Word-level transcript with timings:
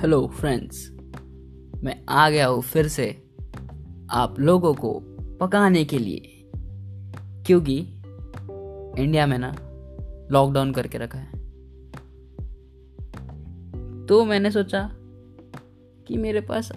Hello 0.00 0.26
friends 0.26 0.76
मैं 1.84 1.94
आ 2.08 2.28
गया 2.30 2.46
हूँ 2.46 2.60
फिर 2.62 2.88
से 2.88 3.06
आप 4.10 4.36
लोगों 4.38 4.72
को 4.74 4.92
पकाने 5.40 5.84
के 5.84 5.98
लिए, 5.98 6.50
क्योंकि 7.46 7.76
इंडिया 9.02 9.26
में 9.26 9.36
ना 9.38 9.50
लॉकडाउन 10.32 10.72
करके 10.72 10.98
रखा 10.98 11.18
है। 11.18 11.32
तो 14.06 14.24
मैंने 14.24 14.50
सोचा 14.50 14.90
कि 16.08 16.16
मेरे 16.16 16.40
पास 16.40 16.72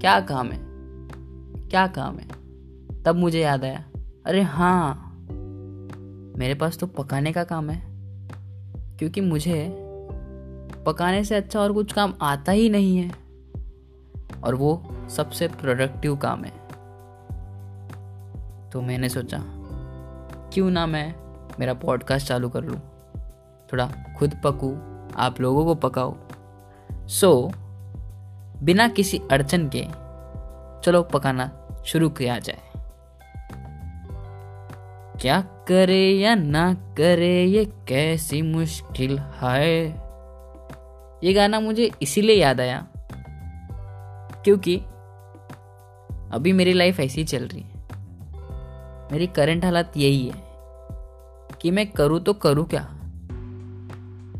क्या 0.00 0.20
काम 0.20 0.50
है? 0.50 0.60
क्या 1.68 1.86
काम 1.86 2.18
है? 2.18 2.28
तब 3.02 3.16
मुझे 3.16 3.40
याद 3.40 3.64
आया, 3.64 3.84
अरे 4.26 4.42
हाँ 4.42 5.16
मेरे 6.38 6.54
पास 6.54 6.78
तो 6.78 6.86
पकाने 6.86 7.32
का 7.32 7.44
काम 7.44 7.70
है, 7.70 7.82
क्योंकि 8.98 9.20
मुझे 9.20 9.85
पकाने 10.86 11.24
से 11.24 11.34
अच्छा 11.34 11.60
और 11.60 11.72
कुछ 11.72 11.92
काम 11.92 12.14
आता 12.22 12.52
ही 12.52 12.68
नहीं 12.68 12.96
है। 12.98 13.26
और 14.44 14.54
वो 14.54 14.90
सबसे 15.10 15.48
प्रोडक्टिव 15.48 16.16
काम 16.16 16.44
है। 16.44 16.52
तो 18.70 18.80
मैंने 18.80 19.08
सोचा 19.08 19.38
क्यों 20.52 20.70
ना 20.70 20.86
मैं 20.86 21.14
मेरा 21.60 21.74
पॉडकास्ट 21.74 22.28
चालू 22.28 22.48
कर 22.48 22.64
लूँ। 22.64 22.78
थोड़ा 23.72 23.92
खुद 24.18 24.40
पकूँ 24.44 24.74
आप 25.16 25.40
लोगों 25.40 25.64
को 25.64 25.74
पकाओ 25.74 26.16
सो 27.06 27.50
so, 27.50 27.56
बिना 28.62 28.88
किसी 28.88 29.20
अड़चन 29.30 29.70
के 29.76 29.86
चलो 30.84 31.02
पकाना 31.02 31.50
शुरू 31.86 32.08
किया 32.08 32.38
जाए। 32.38 32.62
क्या 35.20 35.40
करे 35.40 36.10
या 36.10 36.34
ना 36.34 36.74
करे 36.74 37.44
ये 37.44 37.64
कैसी 37.64 38.42
मुश्किल 38.42 39.18
है? 39.18 40.05
ये 41.24 41.32
गाना 41.32 41.60
मुझे 41.60 41.90
इसीलिए 42.02 42.36
याद 42.36 42.60
आया 42.60 42.88
क्योंकि 44.44 44.76
अभी 46.32 46.52
मेरी 46.52 46.72
लाइफ 46.72 47.00
ऐसी 47.00 47.24
चल 47.24 47.44
रही 47.44 47.60
है। 47.60 47.76
मेरी 49.12 49.26
करंट 49.26 49.64
हालत 49.64 49.92
यही 49.96 50.26
है 50.28 50.34
कि 51.60 51.70
मैं 51.70 51.86
करूँ 51.86 52.20
तो 52.20 52.32
करूँ 52.32 52.66
क्या? 52.66 52.92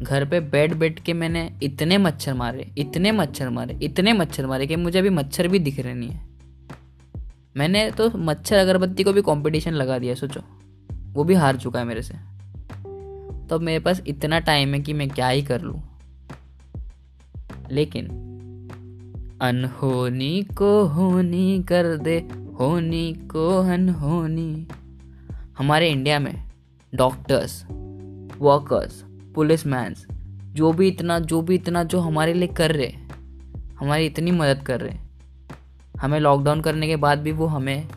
घर 0.02 0.24
पे 0.24 0.40
बैठ 0.40 0.74
बैठ 0.74 1.00
के 1.00 1.12
मैंने 1.12 1.58
इतने 1.62 1.98
मच्छर 1.98 2.34
मारे, 2.34 2.72
इतने 2.78 3.12
मच्छर 3.12 3.50
मारे, 3.50 3.78
इतने 3.82 4.12
मच्छर 4.12 4.46
मारे 4.46 4.66
कि 4.66 4.76
मुझे 4.76 4.98
अभी 4.98 5.10
मच्छर 5.10 5.48
भी 5.48 5.58
दिख 5.58 5.80
रहे 5.80 5.94
नहीं 5.94 6.10
है। 6.10 6.26
मैंने 7.56 7.90
तो 7.90 8.10
मच्छर 8.18 8.56
अगरबत्ती 8.56 9.02
को 9.02 9.12
भी 9.12 9.22
कंपटीशन 9.22 9.72
लगा 9.72 9.98
दिया, 9.98 10.14
सोचो। 10.14 10.40
वो 10.92 11.24
भी 11.24 11.34
हार 11.34 11.56
चुका 11.56 11.78
है 11.78 11.84
मेरे 11.84 12.02
से। 12.02 12.14
तो 13.46 13.58
मेरे 13.58 13.78
पास 13.78 14.02
इतना 14.06 14.38
टाइम 14.38 14.74
है 14.74 14.80
कि 14.80 14.92
मैं 14.92 15.08
क्या 15.08 15.28
ही 15.28 15.42
कर 15.42 15.60
लूँ। 15.60 15.95
लेकिन 17.72 18.06
अनहोनी 19.42 20.42
को 20.42 20.84
होनी 20.84 21.62
कर 21.62 21.96
दे, 21.96 22.16
होनी 22.60 23.12
को 23.12 23.48
अनहोनी। 23.62 24.68
हमारे 25.58 25.90
इंडिया 25.90 26.18
में 26.18 26.44
डॉक्टर्स, 26.94 27.64
वर्कर्स 28.38 29.04
पुलिस 29.34 29.66
मैंस 29.66 30.06
जो 30.52 30.72
भी 30.72 30.88
इतना, 30.88 31.18
जो 31.18 31.42
भी 31.42 31.54
इतना, 31.54 31.82
जो 31.84 32.00
हमारे 32.00 32.34
लिए 32.34 32.48
कर 32.48 32.72
रहे 32.72 32.92
हमारी 33.80 34.06
इतनी 34.06 34.30
मदद 34.30 34.62
कर 34.62 34.80
रहे 34.80 34.98
हमें 36.00 36.20
लॉकडाउन 36.20 36.60
करने 36.60 36.86
के 36.86 36.96
बाद 36.96 37.18
भी 37.18 37.32
वो 37.32 37.46
हमें 37.46 37.88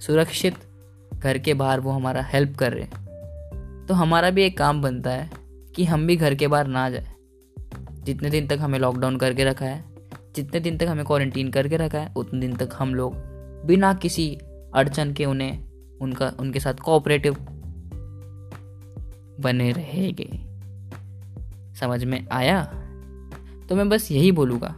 सुरक्षित 0.00 0.54
घर 1.14 1.38
के 1.38 1.54
बाहर 1.54 1.80
वो 1.80 1.90
हमारा 1.90 2.22
हेल्प 2.22 2.56
कर 2.56 2.72
रहे 2.72 2.86
तो 3.86 3.94
हमारा 3.94 4.30
भी 4.30 4.42
एक 4.42 4.58
काम 4.58 4.82
बनता 4.82 5.10
है 5.10 5.30
कि 5.76 5.84
हम 5.84 6.06
भी 6.06 6.16
घर 6.16 6.34
के 6.34 6.46
बाहर 6.48 6.66
ना 6.66 6.90
जाए। 6.90 7.06
जितने 8.08 8.30
दिन 8.30 8.46
तक 8.46 8.58
हमें 8.60 8.78
लॉकडाउन 8.78 9.16
करके 9.16 9.44
रखा 9.44 9.66
है, 9.66 9.84
जितने 10.36 10.60
दिन 10.60 10.78
तक 10.78 10.86
हमें 10.86 11.04
क्वारंटीन 11.04 11.50
करके 11.50 11.76
रखा 11.76 11.98
है, 11.98 12.14
उतने 12.16 12.40
दिन 12.40 12.56
तक 12.56 12.68
हम 12.74 12.94
लोग 12.94 13.14
बिना 13.66 13.94
किसी 13.94 14.38
अड़चन 14.74 15.12
के 15.12 15.24
उन्हें, 15.24 15.64
उनका, 16.00 16.32
उनके 16.40 16.60
साथ 16.60 16.74
कोऑपरेटिव 16.74 17.34
बने 19.40 19.72
रहेंगे। 19.72 20.28
समझ 21.74 22.04
में 22.04 22.26
आया? 22.32 22.64
तो 23.68 23.76
मैं 23.76 23.88
बस 23.88 24.12
यही 24.12 24.32
बोलूँगा 24.32 24.76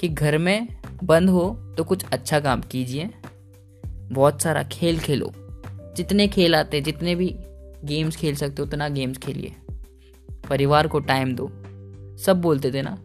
कि 0.00 0.08
घर 0.08 0.38
में 0.38 0.68
बंद 1.04 1.28
हो 1.28 1.74
तो 1.78 1.84
कुछ 1.84 2.04
अच्छा 2.04 2.40
काम 2.40 2.60
कीजिए। 2.60 3.10
बहुत 3.86 4.42
सारा 4.42 4.62
खेल 4.62 4.98
खेलो। 4.98 5.32
जितने 5.96 6.28
खेल 6.28 6.54
आते 6.54 6.80
जितने 6.80 7.14
भी 7.14 7.36
गेम्स 7.84 8.16
खेल 8.16 8.34
सकते 8.34 8.62
हो, 8.62 8.68
उतना 8.68 8.88
गेम्स 8.88 9.18
खेलिए। 9.18 9.52
परिवार 10.50 10.88
को 10.88 11.00
टाइम 11.00 11.34
दो। 11.34 11.59
सब 12.26 12.40
बोलते 12.40 12.72
थे 12.72 12.82
ना 12.82 12.98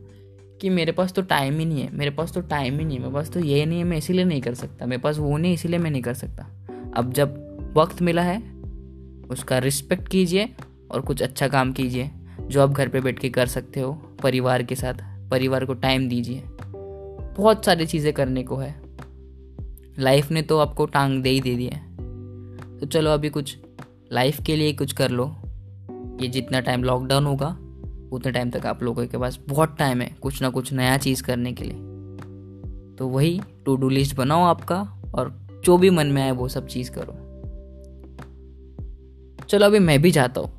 कि 0.61 0.69
मेरे 0.69 0.91
पास 0.91 1.13
तो 1.13 1.21
टाइम 1.21 1.59
ही 1.59 1.65
नहीं 1.65 1.81
है, 1.81 1.89
मेरे 1.91 2.11
पास 2.11 2.33
तो 2.33 2.41
टाइम 2.41 2.79
ही 2.79 2.85
नहीं 2.85 2.97
है, 2.97 3.03
मेरे 3.03 3.13
पास 3.13 3.29
तो 3.29 3.39
ये 3.39 3.65
नहीं 3.65 3.79
है, 3.79 3.85
मैं 3.85 3.97
इसीलिए 3.97 4.25
नहीं 4.25 4.41
कर 4.41 4.53
सकता, 4.53 4.85
मेरे 4.85 5.01
पास 5.01 5.17
वो 5.17 5.37
नहीं 5.37 5.53
इसीलिए 5.53 5.79
मैं 5.79 5.91
नहीं 5.91 6.01
कर 6.01 6.13
सकता। 6.13 6.47
अब 6.97 7.13
जब 7.13 7.73
वक्त 7.77 8.01
मिला 8.01 8.21
है, 8.21 8.39
उसका 9.29 9.57
रिस्पेक्ट 9.57 10.07
कीजिए 10.07 10.49
और 10.91 11.01
कुछ 11.01 11.21
अच्छा 11.21 11.47
काम 11.47 11.71
कीजिए, 11.73 12.11
जो 12.41 12.61
आप 12.61 12.71
घर 12.71 12.87
पे 12.87 13.01
बैठ 13.01 13.19
के 13.19 13.29
कर 13.29 13.47
सकते 13.47 13.79
हो, 13.79 13.93
परिवार 14.23 14.63
के 14.63 14.75
साथ, 14.75 14.93
परिवार 15.31 15.65
को 15.65 15.73
टाइम 15.73 16.07
दीजिए। 16.09 16.43
बहुत 17.37 17.65
सारी 17.65 17.85
चीज़ें 17.85 18.13
करने 18.13 18.43
को 18.43 18.55
है। 18.55 18.75
लाइफ 19.99 20.31
ने 20.31 20.41
तो 20.41 20.59
आपको 20.59 20.85
टांग 20.85 21.21
दे 21.23 21.29
ही 21.29 21.41
दे 21.41 21.55
दी 21.55 21.65
है। 21.65 21.79
तो 22.79 22.85
चलो 22.85 23.09
अभी 23.09 23.29
कुछ 23.29 23.57
लाइफ 24.13 24.43
के 24.45 24.55
लिए 24.55 24.73
कुछ 24.73 24.93
कर 24.93 25.09
लो। 25.09 25.35
ये 26.21 26.27
जितना 26.27 26.59
टाइम 26.59 26.83
लॉकडाउन 26.83 27.25
होगा 27.25 27.57
उतने 28.11 28.31
टाइम 28.31 28.49
तक 28.49 28.65
आप 28.65 28.83
लोगों 28.83 29.07
के 29.07 29.17
पास 29.17 29.39
बहुत 29.49 29.75
टाइम 29.79 30.01
है 30.01 30.15
कुछ 30.21 30.41
ना 30.41 30.49
कुछ 30.49 30.73
नया 30.73 30.97
चीज़ 30.97 31.23
करने 31.23 31.53
के 31.53 31.63
लिए। 31.63 31.77
तो 32.95 33.07
वही 33.07 33.41
टू 33.65 33.75
डू 33.75 33.89
लिस्ट 33.89 34.15
बनाओ 34.15 34.43
आपका 34.43 35.01
और 35.15 35.47
जो 35.63 35.77
भी 35.77 35.89
मन 35.89 36.07
में 36.07 36.23
आए 36.23 36.31
वो 36.31 36.47
सब 36.47 36.67
चीज़ 36.67 36.91
करो। 36.91 37.25
चलो 39.49 39.65
अभी 39.65 39.79
मैं 39.79 40.01
भी 40.01 40.11
जाता 40.11 40.41
हूँ। 40.41 40.57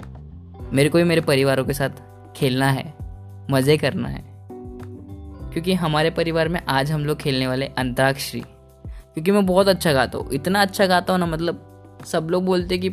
मेरे 0.73 0.89
को 0.89 0.99
भी 0.99 1.05
मेरे 1.05 1.21
परिवारों 1.21 1.65
के 1.65 1.73
साथ 1.73 1.91
खेलना 2.37 2.71
है, 2.71 2.95
मज़े 3.51 3.77
करना 3.77 4.09
है। 4.09 4.25
क्योंकि 5.53 5.75
हमारे 5.75 6.11
परिवार 6.11 6.49
में 6.49 6.67
आज 6.69 6.93
हम 6.93 7.05
लोग 7.05 7.19
खेलने 7.19 7.47
वाले 7.47 7.67
अंताक्षरी। 7.67 8.41
क्योंकि 8.87 9.31
मैं 9.31 9.47
बहुत 9.47 9.69
अच्छा 9.69 9.93
गाता 9.93 10.19
हूँ, 10.19 10.33
इतना 10.33 10.63
अच्छा 10.63 10.87
गाता 10.87 11.13
हूँ 11.13 11.21
ना 11.21 11.27
मतलब 11.27 11.63
सब 12.05 12.29
लोग 12.31 12.45
बोलते 12.45 12.79
कि 12.79 12.89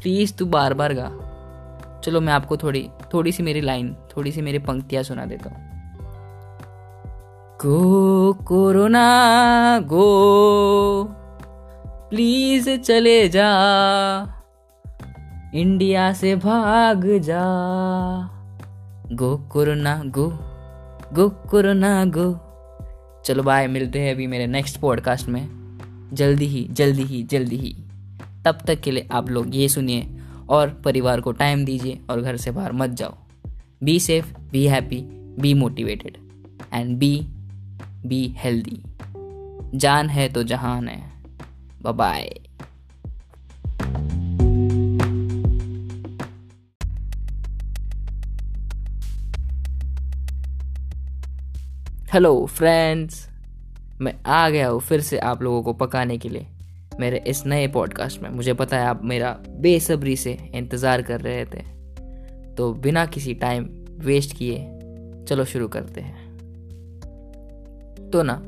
प्लीज़ 0.00 0.34
तू 0.34 0.46
बार 0.46 0.74
बार 0.74 0.94
गा। 0.94 1.25
चलो 2.06 2.20
मैं 2.20 2.32
आपको 2.32 2.56
थोड़ी 2.56 2.90
थोड़ी 3.14 3.32
सी 3.32 3.42
मेरी 3.42 3.60
लाइन 3.60 3.96
थोड़ी 4.16 4.32
सी 4.32 4.40
मेरी 4.40 4.58
पंक्तियाँ 4.58 5.02
सुना 5.02 5.24
देता 5.26 5.50
हूँ। 5.50 5.56
गो 7.62 8.32
कोरोना, 8.32 9.04
गो 9.78 11.04
प्लीज़ 12.10 12.76
चले 12.76 13.28
जा 13.28 13.48
इंडिया 15.54 16.12
से 16.12 16.36
भाग 16.36 17.06
जा। 17.06 17.42
Go 19.12 19.36
corona, 19.36 20.02
go 20.06 20.38
go 21.12 21.28
corona, 21.28 22.04
go. 22.04 22.40
चलो 23.24 23.42
बाय 23.42 23.66
मिलते 23.66 23.98
हैं 23.98 24.14
अभी 24.14 24.26
मेरे 24.26 24.46
नेक्स्ट 24.46 24.80
पॉडकास्ट 24.80 25.28
में। 25.28 25.48
जल्दी 26.12 26.46
ही 26.46 26.68
जल्दी 26.70 27.02
ही 27.02 27.22
जल्दी 27.22 27.56
ही। 27.56 27.76
तब 28.44 28.58
तक 28.66 28.80
के 28.80 28.90
लिए 28.90 29.08
आप 29.12 29.30
लोग 29.30 29.56
ये 29.56 29.68
सुनिए। 29.68 30.12
और 30.50 30.70
परिवार 30.84 31.20
को 31.20 31.32
टाइम 31.32 31.64
दीजिए 31.64 32.00
और 32.10 32.20
घर 32.20 32.36
से 32.36 32.50
बाहर 32.50 32.72
मत 32.72 32.90
जाओ। 32.90 33.14
Be 33.82 33.98
safe 34.00 34.32
be 34.52 34.66
happy 34.66 35.00
be 35.40 35.54
motivated 35.54 36.16
and 36.74 36.96
be 36.98 37.26
be 38.06 38.26
healthy 38.36 38.82
जान 39.74 40.08
है 40.08 40.28
तो 40.28 40.42
जहान 40.42 40.88
है। 40.88 41.04
बाय 41.82 42.40
हेलो 52.12 52.46
फ्रेंड्स 52.46 53.28
मैं 54.00 54.14
आ 54.26 54.48
गया 54.48 54.68
हूँ 54.68 54.80
फिर 54.80 55.00
से 55.00 55.18
आप 55.18 55.42
लोगों 55.42 55.62
को 55.62 55.72
पकाने 55.72 56.18
के 56.18 56.28
लिए। 56.28 56.46
मेरे 57.00 57.22
इस 57.26 57.46
नए 57.46 57.66
पॉडकास्ट 57.68 58.22
में। 58.22 58.30
मुझे 58.30 58.52
पता 58.54 58.78
है 58.78 58.86
आप 58.86 59.04
मेरा 59.04 59.30
बेसब्री 59.50 60.16
से 60.16 60.38
इंतज़ार 60.54 61.02
कर 61.02 61.20
रहे 61.20 61.44
थे। 61.44 61.62
तो 62.54 62.72
बिना 62.74 63.06
किसी 63.06 63.34
टाइम 63.34 63.68
वेस्ट 63.98 64.36
किए, 64.36 64.58
चलो 65.28 65.44
शुरू 65.44 65.68
करते 65.68 66.00
हैं। 66.00 66.24
तो 68.10 68.22
ना, 68.22 68.42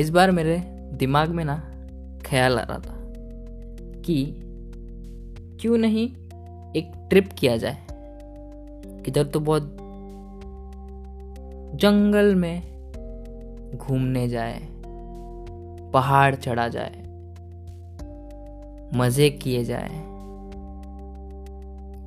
इस 0.00 0.10
बार 0.10 0.30
मेरे 0.30 0.58
दिमाग 0.92 1.28
में 1.28 1.44
ना 1.44 1.56
ख्याल 2.26 2.58
आ 2.58 2.62
रहा 2.62 2.78
था 2.78 2.96
कि 4.02 4.24
क्यों 5.60 5.78
नहीं 5.78 6.08
एक 6.76 6.92
ट्रिप 7.10 7.28
किया 7.32 7.56
जाए। 7.56 7.76
किधर 9.04 9.24
तो 9.24 9.40
बहुत 9.40 9.76
जंगल 11.74 12.34
में 12.34 12.62
घूमने 13.76 14.28
जाए, 14.28 14.58
पहाड़ 15.92 16.34
चढ़ा 16.34 16.68
जाए 16.68 17.01
मज़े 18.94 19.30
किए 19.30 19.64
जाए। 19.64 20.12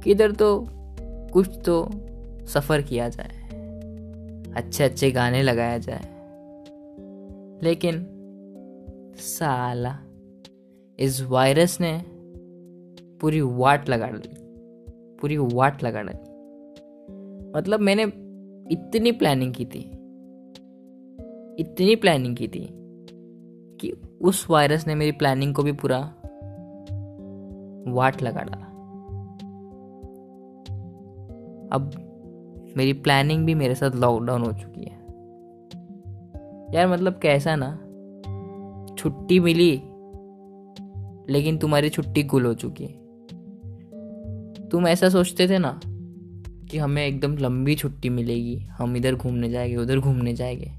किधर 0.04 0.32
तो 0.32 0.68
कुछ 1.34 1.60
तो 1.66 1.90
सफ़र 2.46 2.82
किया 2.82 3.10
जाए। 3.10 3.46
अच्छे 4.56 4.84
अच्छे 4.84 5.12
गाने 5.12 5.44
लगाया 5.44 5.78
जाए। 5.78 6.16
लेकिन 7.64 8.08
साला, 9.16 10.00
इस 11.00 11.22
वायरस 11.22 11.82
ने 11.82 12.06
पूरी 13.22 13.42
वाट 13.42 13.90
लगा 13.90 14.08
ली 14.08 14.30
पूरी 15.20 15.38
वाट 15.38 15.84
लगा 15.84 16.02
ली 16.02 16.14
मतलब 17.58 17.80
मैंने 17.80 18.04
इतनी 18.72 19.12
प्लानिंग 19.12 19.54
की 19.54 19.66
थी। 19.66 19.92
इतनी 21.60 21.96
प्लानिंग 21.96 22.38
की 22.38 22.48
थी 22.48 22.70
कि 23.82 23.94
उस 24.22 24.48
वायरस 24.50 24.88
ने 24.88 24.96
मेरी 24.96 25.12
प्लानिंग 25.12 25.56
को 25.56 25.64
भी 25.64 25.72
पूरा 25.72 26.14
वाट 27.88 28.22
लगा 28.22 28.42
डाला 28.42 28.66
अब 31.72 31.92
मेरी 32.78 32.94
प्लानिंग 32.94 33.46
भी 33.46 33.56
मेरे 33.56 33.76
साथ 33.76 33.92
लॉकडाउन 33.92 34.42
हो 34.42 34.52
चुकी 34.52 34.84
है। 34.84 34.96
यार 36.76 36.88
मतलब 36.88 37.20
कैसा 37.20 37.56
ना, 37.56 37.80
छुट्टी 38.96 39.40
मिली, 39.40 39.72
लेकिन 41.34 41.58
तुम्हारी 41.58 41.90
छुट्टी 41.90 42.24
गुल 42.24 42.46
हो 42.46 42.54
चुकी 42.54 42.84
है। 42.84 42.94
तुम 44.70 44.88
ऐसा 44.88 45.10
सोचते 45.10 45.48
थे 45.48 45.58
ना 45.58 45.80
कि 46.70 46.78
हमें 46.78 47.08
एकदम 47.08 47.38
लंबी 47.38 47.76
छुट्टी 47.76 48.10
मिलेगी, 48.10 48.58
हम 48.58 48.98
इधर 48.98 49.16
घूमने 49.16 49.50
जाएँगे, 49.50 49.76
उधर 49.76 50.00
घूमने 50.00 50.34
जाएँगे। 50.34 50.72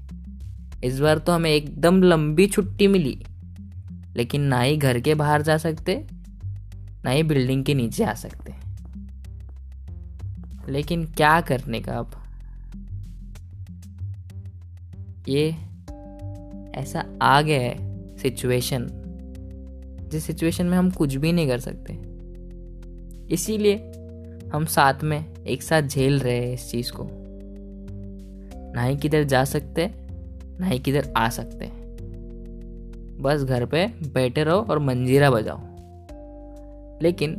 इस 0.83 0.99
बार 0.99 1.17
तो 1.17 1.31
हमें 1.31 1.51
एकदम 1.51 2.03
लंबी 2.03 2.47
छुट्टी 2.47 2.87
मिली, 2.87 3.23
लेकिन 4.15 4.41
ना 4.41 4.61
ही 4.61 4.77
घर 4.77 4.99
के 4.99 5.15
बाहर 5.15 5.41
जा 5.41 5.57
सकते 5.57 6.07
ना 7.07 7.13
ही 7.13 7.23
बिल्डिंग 7.23 7.65
के 7.65 7.73
नीचे 7.73 8.03
आ 8.03 8.13
सकते 8.13 8.53
लेकिन 10.69 11.05
क्या 11.05 11.41
करने 11.41 11.81
का 11.81 11.93
अब? 11.93 12.11
ये 15.27 15.55
ऐसा 16.75 17.05
आ 17.21 17.41
गया 17.41 17.59
है 17.59 17.97
सिचुएशन 18.17 18.87
जिस 20.11 20.23
सिचुएशन 20.23 20.65
में 20.65 20.77
हम 20.77 20.91
कुछ 20.91 21.15
भी 21.15 21.31
नहीं 21.31 21.47
कर 21.47 21.59
सकते। 21.59 21.93
इसीलिए 23.33 23.75
हम 24.53 24.65
साथ 24.65 25.03
में 25.03 25.35
एक 25.35 25.63
साथ 25.63 25.81
झेल 25.81 26.19
रहे 26.19 26.45
हैं 26.45 26.53
इस 26.53 26.71
चीज़ 26.71 26.91
को। 26.91 27.09
ना 28.73 28.83
ही 28.83 28.97
किधर 28.97 29.23
जा 29.23 29.43
सकते, 29.43 29.91
ना 30.59 30.67
ही 30.67 30.79
किधर 30.79 31.13
आ 31.17 31.29
सकते। 31.29 31.65
बस 33.21 33.43
घर 33.43 33.65
पे 33.65 33.87
बैठे 33.87 34.43
रहो 34.43 34.59
और 34.59 34.79
मंजीरा 34.79 35.31
बजाओ। 35.31 35.66
लेकिन 37.01 37.35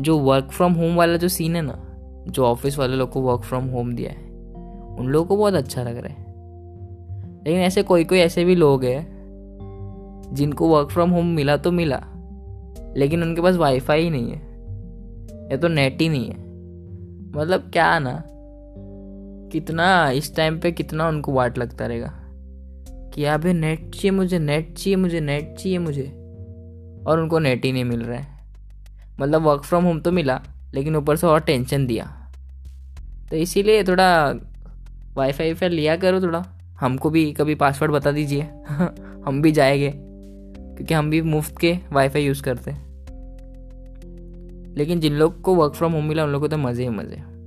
जो 0.00 0.18
वर्क 0.18 0.44
फ्रॉम 0.44 0.72
होम 0.72 0.96
वाला 0.96 1.16
जो 1.16 1.28
सीन 1.28 1.56
है 1.56 1.62
ना, 1.62 1.84
जो 2.28 2.44
ऑफ़िस 2.44 2.78
वाले 2.78 2.96
लोग 2.96 3.10
को 3.10 3.20
वर्क 3.20 3.42
फ्रॉम 3.42 3.64
होम 3.64 3.94
दिया 3.94 4.10
है, 4.10 4.28
उन 4.98 5.06
लोगों 5.06 5.26
को 5.26 5.36
बहुत 5.36 5.54
अच्छा 5.54 5.82
लग 5.82 5.96
रहा 5.96 6.12
है। 6.12 6.26
लेकिन 7.44 7.60
ऐसे 7.60 7.82
कोई 7.82 8.04
कोई 8.04 8.18
ऐसे 8.18 8.44
भी 8.44 8.54
लोग 8.54 8.84
हैं, 8.84 9.18
जिनको 10.32 10.68
वर्क 10.68 10.90
फ्रॉम 10.90 11.10
होम 11.10 11.26
मिला 11.26 11.56
तो 11.56 11.72
मिला, 11.72 12.00
लेकिन 12.96 13.22
उनके 13.22 13.40
पास 13.40 13.56
वाईफाई 13.56 14.02
ही 14.02 14.10
नहीं 14.10 14.30
है, 14.30 14.38
या 15.50 15.56
तो 15.56 15.68
नेट 15.68 16.00
ही 16.00 16.08
नहीं 16.08 16.28
है। 16.28 16.36
मतलब 17.36 17.70
क्या 17.72 17.98
ना, 17.98 18.24
कितना, 19.52 20.10
इस 20.10 20.36
टाइम 20.36 20.60
पे 20.60 20.72
कितना 20.72 21.08
उनको 21.08 21.32
वाट 21.32 21.58
लगता 21.58 21.86
रहेगा, 21.86 22.12
कि 23.14 23.24
पे 23.38 23.52
नेट 23.52 23.94
चाहिए 23.94 24.10
मुझे 24.10 24.38
नेट 24.38 24.74
चाहिए 24.78 24.96
मुझे 24.96 25.20
नेट 25.20 25.54
चाहिए 25.58 25.78
मुझे, 25.78 26.06
और 27.06 27.20
उनको 27.20 27.38
नेट 27.38 27.64
ही 27.64 27.72
नहीं 27.72 27.84
मिल 27.84 28.02
रहा 28.02 28.18
है। 28.18 28.37
मतलब 29.20 29.42
वर्क 29.42 29.62
फ्रॉम 29.62 29.84
होम 29.84 30.00
तो 30.00 30.12
मिला, 30.12 30.42
लेकिन 30.74 30.96
ऊपर 30.96 31.16
से 31.16 31.26
और 31.26 31.40
टेंशन 31.40 31.86
दिया। 31.86 32.32
तो 33.30 33.36
इसीलिए 33.36 33.84
थोड़ा 33.84 34.32
वाईफाई 35.14 35.54
फाई 35.54 35.68
लिया 35.68 35.96
करो 35.96 36.20
थोड़ा। 36.20 36.46
हमको 36.80 37.10
भी 37.10 37.32
कभी 37.32 37.54
पासवर्ड 37.54 37.92
बता 37.92 38.10
दीजिए। 38.10 38.42
हम 39.26 39.42
भी 39.42 39.52
जाएँगे, 39.52 39.92
क्योंकि 40.76 40.94
हम 40.94 41.10
भी 41.10 41.22
मुफ़्त 41.22 41.58
के 41.58 41.78
वाईफाई 41.92 42.22
यूज़ 42.22 42.42
करते 42.42 42.70
हैं। 42.70 42.88
लेकिन 44.76 45.00
जिन 45.00 45.12
लोग 45.12 45.40
को 45.40 45.54
वर्क 45.54 45.74
फ्रॉम 45.74 45.92
होम 45.92 46.04
मिला, 46.04 46.24
उन 46.24 46.30
लोगों 46.30 46.48
को 46.48 46.48
तो 46.48 46.58
मज़े 46.58 46.82
ही 46.82 46.88
मज़े। 46.88 47.38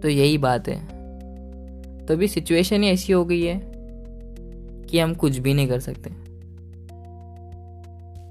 तो 0.00 0.08
यही 0.08 0.38
बात 0.38 0.68
है। 0.68 1.02
तो 2.06 2.14
अभी 2.14 2.28
सिचुएशन 2.28 2.82
ही 2.82 2.88
ऐसी 2.88 3.12
हो 3.12 3.24
गई 3.24 3.42
है 3.42 3.72
कि 4.90 4.98
हम 4.98 5.14
कुछ 5.14 5.38
भी 5.38 5.54
नहीं 5.54 5.68
कर 5.68 5.80
सकते। 5.80 6.21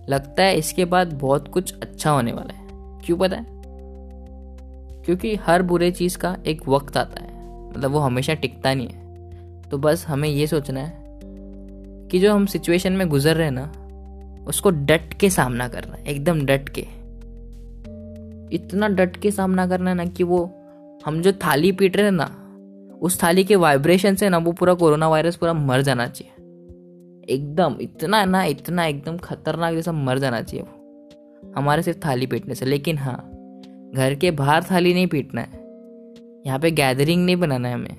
लगता 0.09 0.44
है 0.44 0.56
इसके 0.56 0.86
बाद 0.86 1.13
बहुत 1.13 1.48
कुछ 1.48 1.80
अच्छा 1.80 2.12
होने 2.12 2.31
वाला 2.31 2.53
है। 2.53 2.68
क्यों 3.06 3.18
पता 3.18 3.36
है? 3.36 3.45
क्योंकि 5.06 5.36
हर 5.36 5.62
बुरे 5.62 5.92
चीज़ 5.92 6.18
का 6.18 6.38
एक 6.48 6.68
वक्त 6.68 6.98
आता 6.98 7.24
है। 7.24 7.69
मतलब 7.69 7.92
वो 7.92 8.00
हमेशा 8.00 8.33
टिकता 8.33 8.74
नहीं 8.74 8.88
है। 8.88 9.01
तो 9.62 9.77
बस 9.77 10.06
हमें 10.07 10.30
ये 10.30 10.48
सोचना 10.48 10.80
है 10.80 11.19
कि 12.07 12.19
जो 12.19 12.33
हम 12.33 12.45
सिचुएशन 12.45 12.94
में 12.94 13.09
गुजर 13.09 13.36
रहे 13.36 13.45
हैं 13.45 13.53
ना, 13.56 13.71
उसको 14.48 14.69
डट 14.69 15.13
के 15.13 15.30
सामना 15.30 15.68
करना 15.68 15.95
है। 15.95 16.04
एकदम 16.04 16.45
डट 16.45 16.69
के। 16.69 16.81
इतना 18.56 18.88
डट 18.88 19.18
के 19.18 19.31
सामना 19.31 19.68
करना 19.68 19.89
है 19.89 19.95
ना 19.95 20.06
कि 20.06 20.24
वो 20.24 20.57
हम 21.06 21.21
जो 21.21 21.31
थाली 21.31 21.71
पीट 21.71 21.97
रहे 21.97 22.06
हैं 22.06 22.12
ना, 22.12 22.38
उस 23.01 23.24
थाली 23.24 23.44
के 23.44 23.56
वाइब्रेशन 23.56 24.15
से 24.15 24.30
ना 24.30 24.38
वो 24.38 24.51
पूरा 24.51 24.74
कोरोना 24.74 25.09
वायरस 25.09 25.36
पूरा 25.36 25.54
मर 25.54 25.81
जाना 25.81 26.07
चाहिए। 26.07 26.41
एकदम, 27.29 27.75
इतना 27.81 28.25
ना, 28.25 28.44
इतना 28.44 28.85
एकदम 28.85 29.18
खतरनाक 29.18 29.73
जैसा 29.73 29.91
मर 29.91 30.19
जाना 30.19 30.41
चाहिए 30.41 30.65
वो। 30.65 31.53
हमारे 31.57 31.81
सिर्फ़ 31.81 32.00
थाली 32.06 32.27
पीटने 32.27 32.56
से, 32.56 32.65
लेकिन 32.65 32.97
हाँ 32.97 33.18
घर 33.95 34.15
के 34.15 34.31
बाहर 34.31 34.63
थाली 34.63 34.94
नहीं 34.94 35.07
पीटना 35.07 35.41
है। 35.41 35.59
यहाँ 36.45 36.59
पे 36.59 36.71
गैदरिंग 36.71 37.25
नहीं 37.25 37.35
बनाना 37.35 37.68
है 37.68 37.73
हमें। 37.73 37.97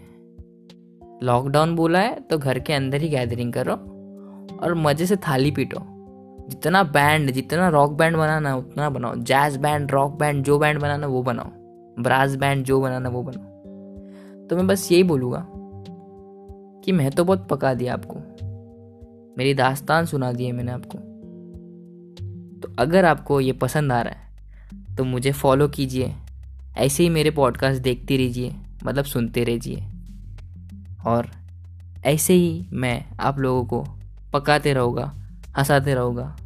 लॉकडाउन 1.22 1.76
बोला 1.76 1.98
है 1.98 2.20
तो 2.20 2.38
घर 2.38 2.58
के 2.58 2.72
अंदर 2.72 3.00
ही 3.00 3.08
गैदरिंग 3.08 3.52
करो 3.52 3.72
और 4.58 4.74
मज़े 4.74 5.06
से 5.06 5.16
थाली 5.16 5.50
पीटो। 5.50 5.78
जितना 6.48 6.82
बैंड 6.82 7.30
जितना 7.30 7.69
रॉक 7.69 7.92
बैंड 7.92 8.16
बनाना 8.16 8.56
उतना 8.56 8.90
बनाओ। 8.90 9.14
जैज 9.16 9.56
बैंड 9.56 9.92
रॉक 9.92 10.12
बैंड 10.12 10.44
जो 10.44 10.58
बैंड 10.58 10.80
बनाना 10.80 11.06
वो 11.06 11.22
बनाओ। 11.22 11.50
ब्रास 12.02 12.34
बैंड 12.34 12.64
जो 12.64 12.80
बनाना 12.80 13.08
वो 13.08 13.22
बनाओ। 13.22 13.44
तो 14.46 14.56
मैं 14.56 14.66
बस 14.66 14.92
यही 14.92 15.02
बोलूँगा 15.02 15.46
कि 16.84 16.92
मैं 16.92 17.10
तो 17.10 17.24
बहुत 17.24 17.48
पका 17.48 17.74
दिया 17.74 17.94
आपको। 17.94 18.14
मेरी 19.38 19.55
दास्तान 19.55 20.06
सुना 20.06 20.32
दी 20.32 20.44
है 20.44 20.52
मैंने 20.52 20.73
आपको। 20.73 20.99
तो 22.61 22.75
अगर 22.79 23.05
आपको 23.05 23.40
ये 23.40 23.52
पसंद 23.52 23.93
आ 23.93 24.00
रहा 24.02 24.14
है 24.14 24.96
तो 24.96 25.05
मुझे 25.05 25.32
फॉलो 25.32 25.69
कीजिए। 25.69 26.12
ऐसे 26.77 27.03
ही 27.03 27.08
मेरे 27.08 27.31
पॉडकास्ट 27.31 27.82
देखते 27.82 28.17
रहिए 28.17 28.55
मतलब 28.84 29.05
सुनते 29.05 29.44
रहिए। 29.44 29.86
और 31.06 31.31
ऐसे 32.05 32.34
ही 32.34 32.67
मैं 32.72 33.05
आप 33.20 33.39
लोगों 33.39 33.65
को 33.65 33.86
पकाते 34.32 34.72
रहूँगा, 34.72 35.15
हंसाते 35.58 35.94
रहूँगा। 35.94 36.36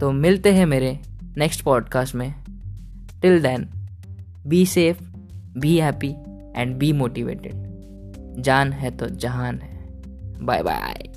तो 0.00 0.10
मिलते 0.12 0.52
हैं 0.54 0.66
मेरे 0.66 0.98
नेक्स्ट 1.36 1.62
पॉडकास्ट 1.62 2.14
में। 2.14 2.34
Till 3.22 3.42
then 3.42 3.68
be 4.46 4.66
safe 4.66 5.02
be 5.58 5.78
happy 5.78 6.14
and 6.56 6.76
be 6.76 6.92
motivated 6.92 8.42
जान 8.42 8.72
है 8.72 8.90
तो 8.90 9.08
जहान 9.08 9.58
है। 9.58 9.86
Bye 10.42 10.62
bye 10.62 11.11